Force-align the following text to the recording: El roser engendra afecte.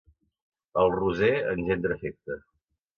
El 0.85 0.89
roser 0.95 1.31
engendra 1.53 1.99
afecte. 2.01 2.43